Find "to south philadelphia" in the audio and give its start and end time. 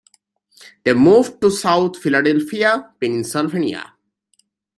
1.41-2.91